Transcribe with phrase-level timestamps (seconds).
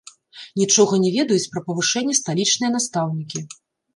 [0.61, 3.39] Нічога не ведаюць пра павышэнне сталічныя настаўнікі.